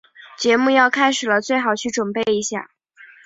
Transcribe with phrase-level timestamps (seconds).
[0.39, 2.71] 节目要开始了，最好去准备一下。